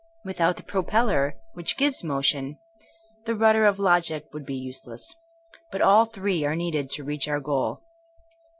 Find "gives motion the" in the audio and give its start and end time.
1.77-3.35